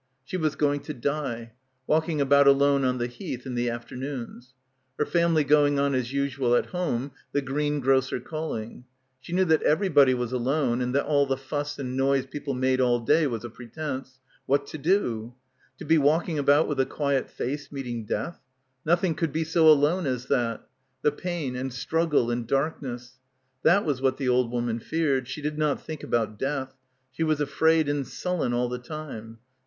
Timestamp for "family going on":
5.05-5.93